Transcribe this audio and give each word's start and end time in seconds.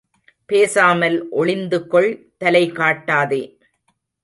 பேசாமல் 0.45 1.17
ஒளிந்துகொள் 1.31 2.09
தலைகாட்டாதே. 2.39 3.41